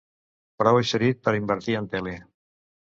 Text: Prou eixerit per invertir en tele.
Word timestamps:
Prou 0.61 0.79
eixerit 0.79 1.23
per 1.29 1.37
invertir 1.43 1.79
en 1.85 1.95
tele. 1.95 2.19